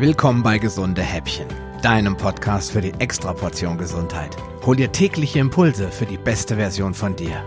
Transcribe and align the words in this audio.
Willkommen 0.00 0.42
bei 0.42 0.56
Gesunde 0.56 1.02
Häppchen, 1.02 1.46
deinem 1.82 2.16
Podcast 2.16 2.72
für 2.72 2.80
die 2.80 2.94
Extraportion 3.00 3.76
Gesundheit. 3.76 4.34
Hol 4.64 4.74
dir 4.74 4.90
tägliche 4.92 5.40
Impulse 5.40 5.92
für 5.92 6.06
die 6.06 6.16
beste 6.16 6.56
Version 6.56 6.94
von 6.94 7.16
dir. 7.16 7.44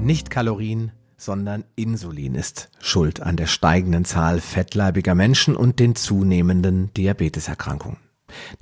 Nicht 0.00 0.30
Kalorien, 0.30 0.92
sondern 1.18 1.64
Insulin 1.74 2.34
ist 2.34 2.70
schuld 2.80 3.20
an 3.20 3.36
der 3.36 3.46
steigenden 3.46 4.06
Zahl 4.06 4.40
fettleibiger 4.40 5.14
Menschen 5.14 5.54
und 5.54 5.78
den 5.80 5.96
zunehmenden 5.96 6.94
Diabeteserkrankungen. 6.94 8.05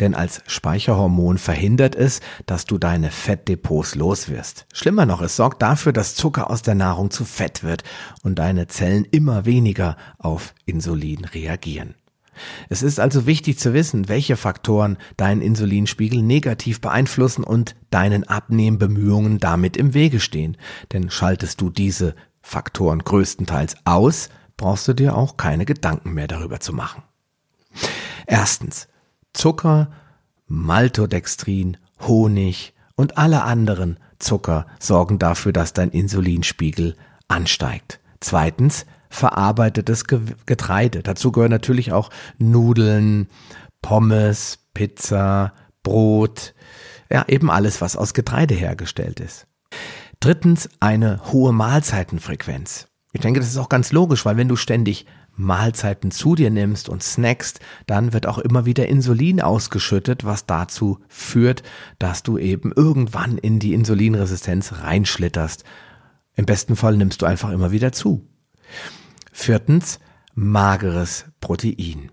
Denn 0.01 0.15
als 0.15 0.43
Speicherhormon 0.47 1.39
verhindert 1.39 1.95
es, 1.95 2.21
dass 2.47 2.65
du 2.65 2.79
deine 2.79 3.11
Fettdepots 3.11 3.95
loswirst. 3.95 4.67
Schlimmer 4.73 5.07
noch, 5.07 5.23
es 5.23 5.37
sorgt 5.37 5.63
dafür, 5.63 5.93
dass 5.93 6.15
Zucker 6.15 6.51
aus 6.51 6.63
der 6.63 6.75
Nahrung 6.75 7.11
zu 7.11 7.25
Fett 7.25 7.63
wird 7.63 7.83
und 8.23 8.39
deine 8.39 8.67
Zellen 8.67 9.05
immer 9.11 9.45
weniger 9.45 9.97
auf 10.19 10.55
Insulin 10.67 11.25
reagieren. 11.25 11.95
Es 12.69 12.83
ist 12.83 12.99
also 12.99 13.27
wichtig 13.27 13.59
zu 13.59 13.75
wissen, 13.75 14.09
welche 14.09 14.37
Faktoren 14.37 14.99
deinen 15.17 15.41
Insulinspiegel 15.41 16.23
negativ 16.23 16.81
beeinflussen 16.81 17.45
und 17.45 17.77
deinen 17.91 18.25
Abnehmbemühungen 18.25 19.39
damit 19.39 19.77
im 19.77 19.95
Wege 19.95 20.21
stehen. 20.21 20.57
Denn 20.93 21.11
schaltest 21.11 21.61
du 21.61 21.71
diese 21.71 22.15
Faktoren 22.43 23.01
größtenteils 23.01 23.77
aus, 23.85 24.29
brauchst 24.57 24.89
du 24.89 24.95
dir 24.95 25.17
auch 25.17 25.37
keine 25.37 25.65
Gedanken 25.65 26.13
mehr 26.13 26.27
darüber 26.27 26.61
zu 26.61 26.73
machen. 26.73 27.03
Erstens, 28.27 28.89
Zucker, 29.35 29.91
Maltodextrin, 30.47 31.77
Honig 32.01 32.75
und 32.97 33.19
alle 33.19 33.43
anderen 33.43 33.99
Zucker 34.19 34.67
sorgen 34.79 35.19
dafür, 35.19 35.53
dass 35.53 35.73
dein 35.73 35.91
Insulinspiegel 35.91 36.97
ansteigt. 37.29 38.01
Zweitens, 38.21 38.87
verarbeitetes 39.11 40.05
Getreide. 40.47 41.03
Dazu 41.03 41.31
gehören 41.31 41.51
natürlich 41.51 41.93
auch 41.93 42.11
Nudeln, 42.39 43.29
Pommes, 43.83 44.59
Pizza, 44.73 45.53
Brot, 45.83 46.55
ja, 47.11 47.25
eben 47.29 47.51
alles, 47.51 47.81
was 47.81 47.97
aus 47.97 48.15
Getreide 48.15 48.55
hergestellt 48.55 49.21
ist. 49.21 49.47
Drittens, 50.21 50.69
eine 50.81 51.21
hohe 51.33 51.53
Mahlzeitenfrequenz. 51.53 52.89
Ich 53.13 53.21
denke, 53.21 53.41
das 53.41 53.51
ist 53.51 53.59
auch 53.59 53.69
ganz 53.69 53.93
logisch, 53.93 54.25
weil 54.25 54.37
wenn 54.37 54.49
du 54.49 54.57
ständig 54.57 55.07
Mahlzeiten 55.37 56.11
zu 56.11 56.35
dir 56.35 56.51
nimmst 56.51 56.89
und 56.89 57.03
snackst, 57.03 57.61
dann 57.87 58.13
wird 58.13 58.27
auch 58.27 58.39
immer 58.39 58.67
wieder 58.67 58.89
Insulin 58.89 59.41
ausgeschüttet, 59.41 60.25
was 60.25 60.47
dazu 60.47 61.01
führt, 61.09 61.63
dass 61.99 62.23
du 62.23 62.39
eben 62.39 62.73
irgendwann 62.75 63.39
in 63.39 63.59
die 63.59 63.75
Insulinresistenz 63.75 64.73
reinschlitterst. 64.83 65.65
Im 66.37 66.47
besten 66.47 66.77
Fall 66.77 66.97
nimmst 66.97 67.23
du 67.23 67.27
einfach 67.27 67.51
immer 67.51 67.71
wieder 67.71 67.93
zu. 67.93 68.29
Viertens, 69.33 69.99
mageres 70.35 71.27
Protein. 71.41 72.11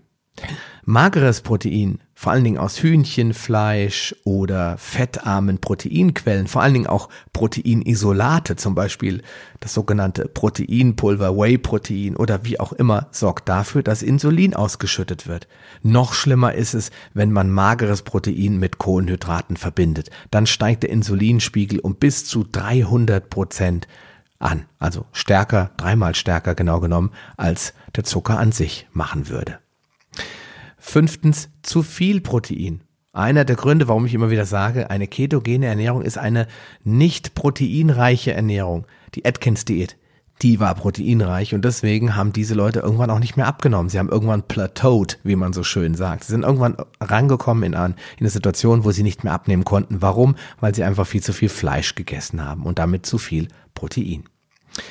Mageres 0.84 1.42
Protein, 1.42 2.00
vor 2.22 2.30
allen 2.30 2.44
Dingen 2.44 2.58
aus 2.58 2.80
Hühnchenfleisch 2.80 4.14
oder 4.22 4.78
fettarmen 4.78 5.58
Proteinquellen, 5.58 6.46
vor 6.46 6.62
allen 6.62 6.74
Dingen 6.74 6.86
auch 6.86 7.08
Proteinisolate, 7.32 8.54
zum 8.54 8.76
Beispiel 8.76 9.22
das 9.58 9.74
sogenannte 9.74 10.28
Proteinpulver, 10.28 11.36
Whey-Protein 11.36 12.14
oder 12.14 12.44
wie 12.44 12.60
auch 12.60 12.72
immer, 12.72 13.08
sorgt 13.10 13.48
dafür, 13.48 13.82
dass 13.82 14.04
Insulin 14.04 14.54
ausgeschüttet 14.54 15.26
wird. 15.26 15.48
Noch 15.82 16.14
schlimmer 16.14 16.54
ist 16.54 16.74
es, 16.74 16.92
wenn 17.12 17.32
man 17.32 17.50
mageres 17.50 18.02
Protein 18.02 18.56
mit 18.56 18.78
Kohlenhydraten 18.78 19.56
verbindet. 19.56 20.10
Dann 20.30 20.46
steigt 20.46 20.84
der 20.84 20.90
Insulinspiegel 20.90 21.80
um 21.80 21.96
bis 21.96 22.24
zu 22.24 22.44
300 22.44 23.30
Prozent 23.30 23.88
an. 24.38 24.66
Also 24.78 25.06
stärker, 25.10 25.72
dreimal 25.76 26.14
stärker 26.14 26.54
genau 26.54 26.78
genommen, 26.78 27.10
als 27.36 27.74
der 27.96 28.04
Zucker 28.04 28.38
an 28.38 28.52
sich 28.52 28.86
machen 28.92 29.28
würde. 29.28 29.58
Fünftens, 30.84 31.48
zu 31.62 31.84
viel 31.84 32.20
Protein. 32.20 32.82
Einer 33.12 33.44
der 33.44 33.56
Gründe, 33.56 33.86
warum 33.86 34.04
ich 34.04 34.14
immer 34.14 34.30
wieder 34.30 34.44
sage, 34.44 34.90
eine 34.90 35.06
ketogene 35.06 35.66
Ernährung 35.66 36.02
ist 36.02 36.18
eine 36.18 36.48
nicht 36.82 37.34
proteinreiche 37.34 38.34
Ernährung. 38.34 38.86
Die 39.14 39.24
Atkins-Diät, 39.24 39.96
die 40.42 40.58
war 40.58 40.74
proteinreich 40.74 41.54
und 41.54 41.64
deswegen 41.64 42.16
haben 42.16 42.32
diese 42.32 42.54
Leute 42.54 42.80
irgendwann 42.80 43.10
auch 43.10 43.20
nicht 43.20 43.36
mehr 43.36 43.46
abgenommen. 43.46 43.90
Sie 43.90 43.98
haben 43.98 44.08
irgendwann 44.08 44.42
plateaued, 44.42 45.20
wie 45.22 45.36
man 45.36 45.52
so 45.52 45.62
schön 45.62 45.94
sagt. 45.94 46.24
Sie 46.24 46.32
sind 46.32 46.42
irgendwann 46.42 46.76
rangekommen 47.00 47.62
in, 47.62 47.72
in 47.74 47.94
eine 48.18 48.28
Situation, 48.28 48.84
wo 48.84 48.90
sie 48.90 49.04
nicht 49.04 49.22
mehr 49.22 49.32
abnehmen 49.32 49.64
konnten. 49.64 50.02
Warum? 50.02 50.34
Weil 50.60 50.74
sie 50.74 50.82
einfach 50.82 51.06
viel 51.06 51.22
zu 51.22 51.32
viel 51.32 51.48
Fleisch 51.48 51.94
gegessen 51.94 52.44
haben 52.44 52.64
und 52.64 52.80
damit 52.80 53.06
zu 53.06 53.18
viel 53.18 53.48
Protein. 53.74 54.24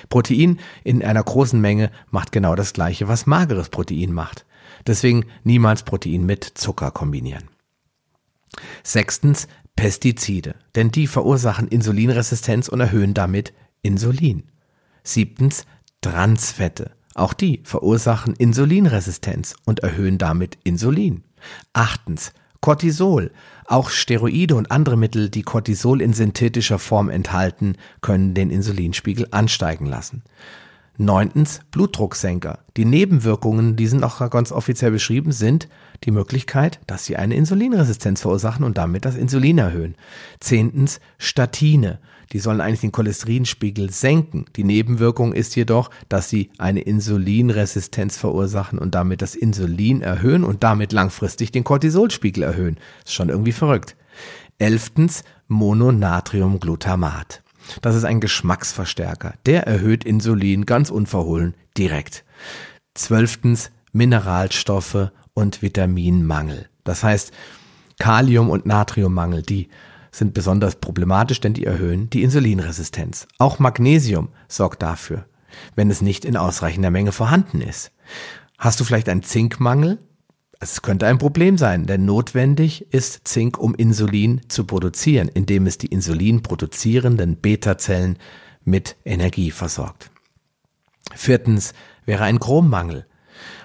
Protein 0.09 0.59
in 0.85 1.03
einer 1.03 1.23
großen 1.23 1.59
Menge 1.59 1.91
macht 2.09 2.31
genau 2.31 2.55
das 2.55 2.71
gleiche, 2.71 3.09
was 3.09 3.27
mageres 3.27 3.69
Protein 3.69 4.13
macht. 4.13 4.45
Deswegen 4.87 5.25
niemals 5.43 5.83
Protein 5.83 6.25
mit 6.25 6.43
Zucker 6.43 6.91
kombinieren. 6.91 7.49
Sechstens 8.83 9.47
Pestizide, 9.75 10.55
denn 10.75 10.91
die 10.91 11.07
verursachen 11.07 11.67
Insulinresistenz 11.67 12.67
und 12.67 12.79
erhöhen 12.79 13.13
damit 13.13 13.53
Insulin. 13.81 14.43
Siebtens 15.03 15.65
Transfette, 16.01 16.91
auch 17.15 17.33
die 17.33 17.61
verursachen 17.63 18.35
Insulinresistenz 18.35 19.55
und 19.65 19.79
erhöhen 19.81 20.17
damit 20.17 20.57
Insulin. 20.63 21.23
Achtens 21.73 22.33
Cortisol. 22.61 23.31
Auch 23.65 23.89
Steroide 23.89 24.55
und 24.55 24.71
andere 24.71 24.97
Mittel, 24.97 25.29
die 25.29 25.41
Cortisol 25.41 26.01
in 26.01 26.13
synthetischer 26.13 26.77
Form 26.77 27.09
enthalten, 27.09 27.75
können 28.01 28.33
den 28.33 28.51
Insulinspiegel 28.51 29.27
ansteigen 29.31 29.87
lassen. 29.87 30.23
Neuntens, 30.97 31.61
Blutdrucksenker. 31.71 32.59
Die 32.77 32.85
Nebenwirkungen, 32.85 33.75
die 33.75 33.87
sind 33.87 34.03
auch 34.03 34.29
ganz 34.29 34.51
offiziell 34.51 34.91
beschrieben, 34.91 35.31
sind 35.31 35.67
die 36.03 36.11
Möglichkeit, 36.11 36.79
dass 36.85 37.05
sie 37.05 37.17
eine 37.17 37.35
Insulinresistenz 37.35 38.21
verursachen 38.21 38.63
und 38.65 38.77
damit 38.77 39.05
das 39.05 39.15
Insulin 39.15 39.57
erhöhen. 39.57 39.95
Zehntens, 40.39 40.99
Statine. 41.17 41.99
Die 42.33 42.39
sollen 42.39 42.61
eigentlich 42.61 42.81
den 42.81 42.91
Cholesterinspiegel 42.93 43.91
senken. 43.91 44.45
Die 44.55 44.63
Nebenwirkung 44.63 45.33
ist 45.33 45.55
jedoch, 45.55 45.89
dass 46.07 46.29
sie 46.29 46.49
eine 46.57 46.81
Insulinresistenz 46.81 48.17
verursachen 48.17 48.79
und 48.79 48.95
damit 48.95 49.21
das 49.21 49.35
Insulin 49.35 50.01
erhöhen 50.01 50.43
und 50.43 50.63
damit 50.63 50.93
langfristig 50.93 51.51
den 51.51 51.63
Cortisolspiegel 51.63 52.43
erhöhen. 52.43 52.77
Ist 53.03 53.13
schon 53.13 53.29
irgendwie 53.29 53.51
verrückt. 53.51 53.97
Elftens, 54.59 55.23
Mononatriumglutamat. 55.47 57.40
Das 57.81 57.95
ist 57.95 58.03
ein 58.03 58.19
Geschmacksverstärker. 58.19 59.33
Der 59.45 59.67
erhöht 59.67 60.03
Insulin 60.03 60.65
ganz 60.65 60.89
unverhohlen 60.89 61.55
direkt. 61.77 62.23
Zwölftens 62.93 63.71
Mineralstoffe 63.93 65.11
und 65.33 65.61
Vitaminmangel. 65.61 66.67
Das 66.83 67.03
heißt, 67.03 67.31
Kalium- 67.99 68.49
und 68.49 68.65
Natriummangel, 68.65 69.43
die 69.43 69.69
sind 70.11 70.33
besonders 70.33 70.75
problematisch, 70.75 71.39
denn 71.39 71.53
die 71.53 71.65
erhöhen 71.65 72.09
die 72.09 72.23
Insulinresistenz. 72.23 73.27
Auch 73.37 73.59
Magnesium 73.59 74.29
sorgt 74.47 74.81
dafür, 74.81 75.25
wenn 75.75 75.89
es 75.89 76.01
nicht 76.01 76.25
in 76.25 76.35
ausreichender 76.35 76.91
Menge 76.91 77.11
vorhanden 77.11 77.61
ist. 77.61 77.91
Hast 78.57 78.79
du 78.79 78.83
vielleicht 78.83 79.07
einen 79.07 79.23
Zinkmangel? 79.23 79.99
Es 80.63 80.83
könnte 80.83 81.07
ein 81.07 81.17
Problem 81.17 81.57
sein, 81.57 81.87
denn 81.87 82.05
notwendig 82.05 82.93
ist 82.93 83.27
Zink, 83.27 83.57
um 83.57 83.73
Insulin 83.73 84.41
zu 84.47 84.65
produzieren, 84.65 85.27
indem 85.27 85.65
es 85.65 85.79
die 85.79 85.87
Insulin 85.87 86.43
produzierenden 86.43 87.37
Beta-Zellen 87.37 88.19
mit 88.63 88.95
Energie 89.03 89.49
versorgt. 89.49 90.11
Viertens 91.15 91.73
wäre 92.05 92.25
ein 92.25 92.39
Chrommangel. 92.39 93.07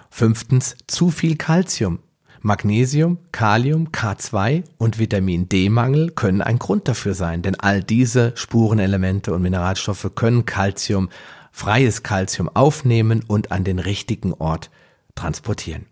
Fünftens 0.09 0.75
zu 0.87 1.11
viel 1.11 1.37
Calcium. 1.37 1.99
Magnesium, 2.41 3.19
Kalium, 3.31 3.89
K2 3.89 4.65
und 4.79 4.99
Vitamin 4.99 5.51
D-Mangel 5.51 6.13
können 6.13 6.41
ein 6.41 6.59
Grund 6.59 6.89
dafür 6.89 7.13
sein, 7.13 7.43
denn 7.43 7.57
all 7.57 7.85
diese 7.85 8.33
Spurenelemente 8.37 9.35
und 9.35 9.43
Mineralstoffe 9.43 10.13
können 10.15 10.47
Calcium, 10.47 11.11
freies 11.53 12.03
Calcium 12.03 12.49
aufnehmen 12.49 13.23
und 13.27 13.53
an 13.53 13.65
den 13.65 13.81
richtigen 13.81 14.33
Ort 14.33 14.71
transportieren. 15.15 15.85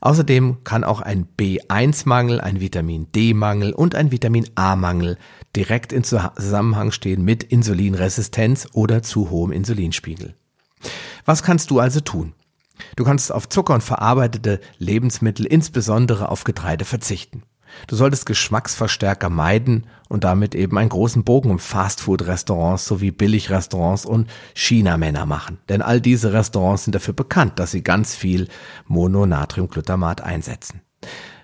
Außerdem 0.00 0.58
kann 0.64 0.84
auch 0.84 1.00
ein 1.00 1.26
B1-Mangel, 1.38 2.40
ein 2.40 2.60
Vitamin 2.60 3.10
D-Mangel 3.12 3.72
und 3.72 3.94
ein 3.94 4.12
Vitamin 4.12 4.48
A-Mangel 4.54 5.18
direkt 5.56 5.92
in 5.92 6.04
Zusammenhang 6.04 6.92
stehen 6.92 7.24
mit 7.24 7.42
Insulinresistenz 7.42 8.68
oder 8.72 9.02
zu 9.02 9.30
hohem 9.30 9.50
Insulinspiegel. 9.50 10.34
Was 11.24 11.42
kannst 11.42 11.70
du 11.70 11.80
also 11.80 12.00
tun? 12.00 12.34
Du 12.94 13.04
kannst 13.04 13.32
auf 13.32 13.48
Zucker 13.48 13.74
und 13.74 13.82
verarbeitete 13.82 14.60
Lebensmittel, 14.78 15.46
insbesondere 15.46 16.28
auf 16.28 16.44
Getreide, 16.44 16.84
verzichten. 16.84 17.42
Du 17.86 17.96
solltest 17.96 18.26
Geschmacksverstärker 18.26 19.30
meiden 19.30 19.86
und 20.08 20.24
damit 20.24 20.54
eben 20.54 20.78
einen 20.78 20.88
großen 20.88 21.24
Bogen 21.24 21.50
um 21.50 21.58
Fastfood-Restaurants 21.58 22.86
sowie 22.86 23.10
Billigrestaurants 23.10 24.06
und 24.06 24.28
China-Männer 24.54 25.26
machen. 25.26 25.58
Denn 25.68 25.82
all 25.82 26.00
diese 26.00 26.32
Restaurants 26.32 26.84
sind 26.84 26.94
dafür 26.94 27.14
bekannt, 27.14 27.58
dass 27.58 27.70
sie 27.70 27.82
ganz 27.82 28.14
viel 28.14 28.48
Mononatriumglutamat 28.86 30.20
einsetzen. 30.20 30.82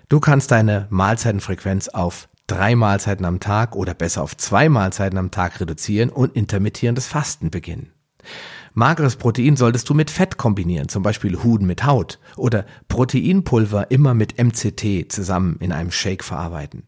Du 0.09 0.19
kannst 0.19 0.51
deine 0.51 0.87
Mahlzeitenfrequenz 0.89 1.89
auf 1.89 2.29
drei 2.47 2.75
Mahlzeiten 2.75 3.25
am 3.25 3.39
Tag 3.39 3.75
oder 3.75 3.93
besser 3.93 4.21
auf 4.21 4.37
zwei 4.37 4.69
Mahlzeiten 4.69 5.17
am 5.17 5.31
Tag 5.31 5.59
reduzieren 5.59 6.09
und 6.09 6.35
intermittierendes 6.35 7.07
Fasten 7.07 7.49
beginnen. 7.49 7.91
Mageres 8.77 9.15
Protein 9.15 9.55
solltest 9.55 9.87
du 9.89 9.93
mit 9.93 10.11
Fett 10.11 10.35
kombinieren, 10.35 10.89
zum 10.89 11.01
Beispiel 11.01 11.41
Huhn 11.41 11.65
mit 11.65 11.85
Haut 11.85 12.19
oder 12.35 12.65
Proteinpulver 12.89 13.89
immer 13.89 14.13
mit 14.13 14.37
MCT 14.37 15.09
zusammen 15.09 15.55
in 15.61 15.71
einem 15.71 15.91
Shake 15.91 16.25
verarbeiten. 16.25 16.83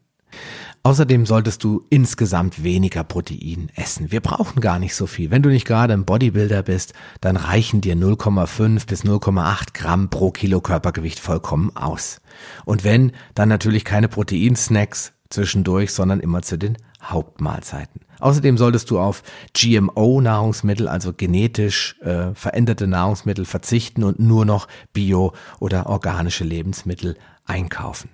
Außerdem 0.82 1.24
solltest 1.24 1.64
du 1.64 1.86
insgesamt 1.88 2.62
weniger 2.62 3.04
Protein 3.04 3.70
essen. 3.74 4.12
Wir 4.12 4.20
brauchen 4.20 4.60
gar 4.60 4.78
nicht 4.78 4.94
so 4.94 5.06
viel. 5.06 5.30
Wenn 5.30 5.42
du 5.42 5.48
nicht 5.48 5.66
gerade 5.66 5.94
ein 5.94 6.04
Bodybuilder 6.04 6.62
bist, 6.62 6.92
dann 7.22 7.36
reichen 7.36 7.80
dir 7.80 7.96
0,5 7.96 8.86
bis 8.86 9.04
0,8 9.04 9.72
Gramm 9.72 10.10
pro 10.10 10.30
Kilo 10.30 10.60
Körpergewicht 10.60 11.20
vollkommen 11.20 11.74
aus. 11.74 12.20
Und 12.66 12.84
wenn, 12.84 13.12
dann 13.34 13.48
natürlich 13.48 13.86
keine 13.86 14.08
Proteinsnacks 14.08 15.12
zwischendurch, 15.30 15.94
sondern 15.94 16.20
immer 16.20 16.42
zu 16.42 16.58
den 16.58 16.76
Hauptmahlzeiten. 17.02 18.02
Außerdem 18.20 18.58
solltest 18.58 18.90
du 18.90 18.98
auf 18.98 19.22
GMO-Nahrungsmittel, 19.54 20.88
also 20.88 21.12
genetisch 21.12 21.96
äh, 22.00 22.34
veränderte 22.34 22.86
Nahrungsmittel 22.86 23.44
verzichten 23.44 24.04
und 24.04 24.18
nur 24.18 24.44
noch 24.44 24.68
bio- 24.92 25.32
oder 25.60 25.86
organische 25.86 26.44
Lebensmittel 26.44 27.16
einkaufen. 27.44 28.10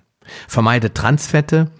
Vermeide 0.47 0.93
Transfette, 0.93 1.71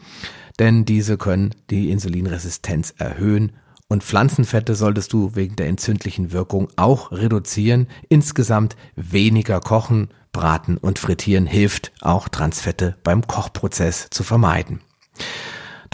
denn 0.59 0.85
diese 0.85 1.17
können 1.17 1.55
die 1.69 1.91
Insulinresistenz 1.91 2.93
erhöhen 2.97 3.53
und 3.87 4.03
Pflanzenfette 4.03 4.73
solltest 4.75 5.13
du 5.13 5.35
wegen 5.35 5.55
der 5.55 5.67
entzündlichen 5.67 6.31
Wirkung 6.31 6.69
auch 6.75 7.11
reduzieren. 7.11 7.87
Insgesamt 8.09 8.75
weniger 8.95 9.59
kochen, 9.59 10.09
braten 10.31 10.77
und 10.77 10.97
frittieren 10.97 11.45
hilft 11.45 11.91
auch 12.01 12.27
Transfette 12.27 12.97
beim 13.03 13.27
Kochprozess 13.27 14.07
zu 14.09 14.23
vermeiden. 14.23 14.81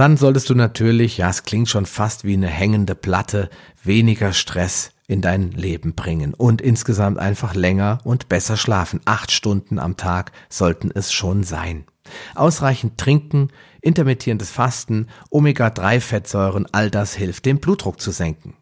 Dann 0.02 0.18
solltest 0.18 0.50
du 0.50 0.56
natürlich, 0.56 1.20
ja, 1.20 1.30
es 1.30 1.44
klingt 1.44 1.70
schon 1.70 1.86
fast 1.86 2.24
wie 2.24 2.34
eine 2.34 2.48
hängende 2.48 2.96
Platte, 2.96 3.52
weniger 3.84 4.34
Stress 4.34 4.90
in 5.06 5.22
dein 5.22 5.52
Leben 5.52 5.94
bringen 5.94 6.34
und 6.34 6.60
insgesamt 6.60 7.20
einfach 7.20 7.54
länger 7.54 8.00
und 8.04 8.28
besser 8.28 8.58
schlafen. 8.58 9.02
Acht 9.06 9.32
Stunden 9.32 9.78
am 9.78 9.98
Tag 9.98 10.32
sollten 10.50 10.90
es 10.92 11.14
schon 11.14 11.44
sein. 11.44 11.86
Ausreichend 12.34 12.98
trinken, 12.98 13.50
intermittierendes 13.80 14.50
Fasten, 14.50 15.06
Omega-3-Fettsäuren, 15.30 16.66
all 16.72 16.90
das 16.90 17.14
hilft, 17.14 17.46
den 17.46 17.60
Blutdruck 17.60 18.02
zu 18.02 18.10
senken. 18.10 18.56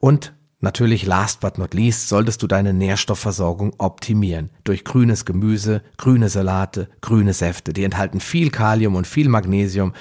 Und 0.00 0.34
Natürlich, 0.60 1.04
last 1.04 1.40
but 1.40 1.58
not 1.58 1.74
least, 1.74 2.08
solltest 2.08 2.42
du 2.42 2.46
deine 2.46 2.72
Nährstoffversorgung 2.72 3.74
optimieren. 3.76 4.48
Durch 4.64 4.82
grünes 4.82 5.26
Gemüse, 5.26 5.82
grüne 5.98 6.30
Salate, 6.30 6.88
grüne 7.02 7.34
Säfte. 7.34 7.74
Die 7.74 7.84
enthalten 7.84 8.18
viel 8.18 8.48
Kalium 8.48 8.94
und 8.94 9.06
viel 9.06 9.28
Magnesium 9.28 9.92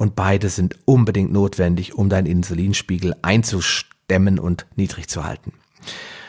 und 0.00 0.16
beide 0.16 0.48
sind 0.48 0.76
unbedingt 0.86 1.30
notwendig, 1.30 1.94
um 1.94 2.08
deinen 2.08 2.24
Insulinspiegel 2.24 3.14
einzustemmen 3.20 4.38
und 4.38 4.64
niedrig 4.74 5.08
zu 5.08 5.24
halten. 5.24 5.52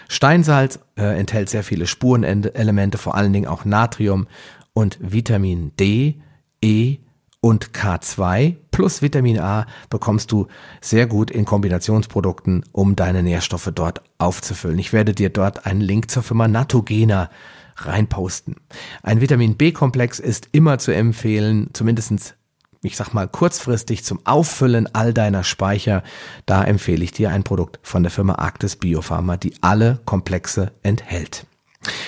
Steinsalz 0.09 0.79
äh, 0.97 1.17
enthält 1.17 1.49
sehr 1.49 1.63
viele 1.63 1.87
Spurenelemente, 1.87 2.97
vor 2.97 3.15
allen 3.15 3.31
Dingen 3.31 3.47
auch 3.47 3.63
Natrium 3.63 4.27
und 4.73 4.97
Vitamin 4.99 5.71
D, 5.79 6.19
E 6.61 6.97
und 7.39 7.69
K2 7.71 8.57
plus 8.71 9.01
Vitamin 9.01 9.39
A 9.39 9.65
bekommst 9.89 10.33
du 10.33 10.47
sehr 10.81 11.07
gut 11.07 11.31
in 11.31 11.45
Kombinationsprodukten, 11.45 12.65
um 12.73 12.97
deine 12.97 13.23
Nährstoffe 13.23 13.71
dort 13.73 14.01
aufzufüllen. 14.17 14.79
Ich 14.79 14.91
werde 14.91 15.13
dir 15.13 15.29
dort 15.29 15.65
einen 15.65 15.79
Link 15.79 16.11
zur 16.11 16.23
Firma 16.23 16.49
Natogena 16.49 17.29
reinposten. 17.77 18.57
Ein 19.01 19.21
Vitamin 19.21 19.55
B-Komplex 19.55 20.19
ist 20.19 20.49
immer 20.51 20.77
zu 20.77 20.93
empfehlen, 20.93 21.69
zumindestens 21.71 22.35
ich 22.83 22.97
sag 22.97 23.13
mal, 23.13 23.27
kurzfristig 23.27 24.03
zum 24.03 24.25
Auffüllen 24.25 24.93
all 24.93 25.13
deiner 25.13 25.43
Speicher, 25.43 26.03
da 26.45 26.63
empfehle 26.63 27.03
ich 27.03 27.11
dir 27.11 27.29
ein 27.29 27.43
Produkt 27.43 27.79
von 27.83 28.03
der 28.03 28.11
Firma 28.11 28.35
Arctis 28.35 28.75
Biopharma, 28.75 29.37
die 29.37 29.53
alle 29.61 29.99
Komplexe 30.05 30.71
enthält. 30.81 31.45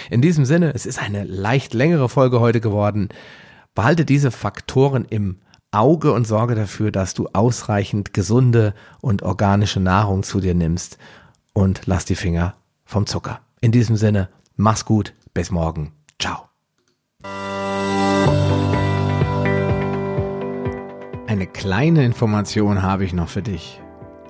In 0.10 0.22
diesem 0.22 0.46
Sinne, 0.46 0.74
es 0.74 0.86
ist 0.86 1.02
eine 1.02 1.24
leicht 1.24 1.74
längere 1.74 2.10
Folge 2.10 2.40
heute 2.40 2.62
geworden. 2.62 3.10
Behalte 3.76 4.06
diese 4.06 4.32
Faktoren 4.32 5.06
im 5.06 5.40
Auge 5.72 6.12
und 6.12 6.28
sorge 6.28 6.54
dafür, 6.54 6.92
dass 6.92 7.14
du 7.16 7.30
ausreichend 7.34 8.14
gesunde 8.14 8.76
und 9.02 9.24
organische 9.24 9.80
Nahrung 9.80 10.22
zu 10.24 10.40
dir 10.40 10.54
nimmst 10.54 10.98
und 11.54 11.82
lass 11.86 12.06
die 12.06 12.16
Finger 12.16 12.56
vom 12.86 13.08
Zucker. 13.08 13.42
In 13.62 13.72
diesem 13.72 13.96
Sinne, 13.96 14.30
mach's 14.56 14.86
gut, 14.86 15.14
bis 15.34 15.50
morgen. 15.50 15.94
Ciao. 16.20 16.50
Kleine 21.54 22.04
Information 22.04 22.82
habe 22.82 23.06
ich 23.06 23.14
noch 23.14 23.30
für 23.30 23.42
dich. 23.42 23.80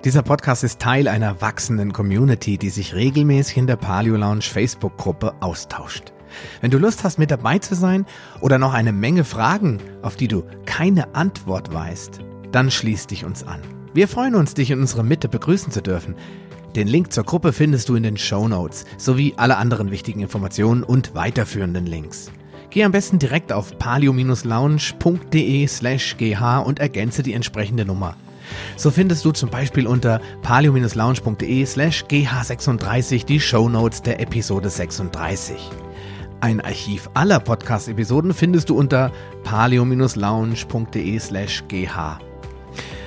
Dieser 0.04 0.22
Podcast 0.22 0.64
ist 0.64 0.80
Teil 0.80 1.08
einer 1.08 1.42
wachsenden 1.42 1.94
Community, 1.94 2.58
die 2.58 2.70
sich 2.70 2.94
regelmäßig 2.94 3.58
in 3.58 3.68
der 3.68 3.78
Paleo 3.78 4.18
Lounge 4.18 4.42
Facebook-Gruppe 4.42 5.34
austauscht. 5.40 6.14
Wenn 6.62 6.72
du 6.72 6.78
Lust 6.78 7.04
hast, 7.04 7.18
mit 7.18 7.32
dabei 7.32 7.60
zu 7.60 7.76
sein 7.76 8.06
oder 8.42 8.58
noch 8.58 8.74
eine 8.74 8.92
Menge 8.92 9.24
Fragen, 9.24 9.80
auf 10.02 10.16
die 10.16 10.28
du 10.28 10.44
keine 10.66 11.16
Antwort 11.16 11.74
weißt, 11.74 12.20
dann 12.52 12.70
schließ 12.70 13.08
dich 13.08 13.24
uns 13.24 13.48
an. 13.48 13.62
Wir 13.94 14.08
freuen 14.08 14.36
uns, 14.36 14.54
dich 14.54 14.72
in 14.72 14.82
unserer 14.82 15.04
Mitte 15.04 15.30
begrüßen 15.30 15.72
zu 15.72 15.82
dürfen. 15.82 16.16
Den 16.76 16.88
Link 16.88 17.14
zur 17.14 17.24
Gruppe 17.24 17.54
findest 17.54 17.88
du 17.88 17.96
in 17.96 18.04
den 18.04 18.18
Show 18.18 18.48
Notes 18.48 18.86
sowie 18.98 19.36
alle 19.38 19.58
anderen 19.58 19.92
wichtigen 19.92 20.22
Informationen 20.22 20.84
und 20.84 21.16
weiterführenden 21.16 21.86
Links. 21.86 22.32
Geh 22.74 22.84
am 22.84 22.92
besten 22.92 23.20
direkt 23.20 23.54
auf 23.54 23.78
palio-lounge.de 23.78 25.68
slash 25.68 26.18
gh 26.18 26.64
und 26.66 26.80
ergänze 26.80 27.22
die 27.22 27.34
entsprechende 27.34 27.86
Nummer. 27.86 28.16
So 28.78 28.90
findest 28.90 29.24
du 29.26 29.32
zum 29.32 29.52
Beispiel 29.52 29.86
unter 29.86 30.20
palio-lounge.de 30.42 31.66
slash 31.68 32.04
gh36 32.06 33.26
die 33.26 33.40
Show 33.40 33.70
Notes 33.70 34.02
der 34.02 34.20
Episode 34.20 34.72
36. 34.72 35.56
Ein 36.42 36.62
Archiv 36.62 37.12
aller 37.14 37.40
Podcast-Episoden 37.40 38.34
findest 38.34 38.72
du 38.72 38.76
unter 38.80 39.12
paleo-lounge.de 39.44 41.20
slash 41.20 41.64
gh. 41.68 42.33